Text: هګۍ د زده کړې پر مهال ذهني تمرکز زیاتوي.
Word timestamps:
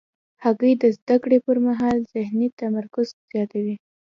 هګۍ 0.43 0.73
د 0.81 0.83
زده 0.97 1.15
کړې 1.23 1.37
پر 1.45 1.57
مهال 1.65 1.97
ذهني 2.13 2.47
تمرکز 2.61 3.07
زیاتوي. 3.31 3.75